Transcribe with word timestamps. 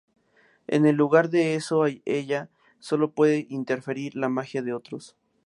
En 0.65 0.97
lugar 0.97 1.29
de 1.29 1.53
eso 1.53 1.85
ella 2.05 2.49
solo 2.79 3.11
puede 3.11 3.45
interferir 3.51 4.15
la 4.15 4.29
magia 4.29 4.63
de 4.63 4.73
otros. 4.73 5.15